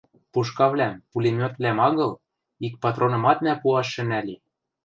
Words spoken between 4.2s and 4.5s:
ли.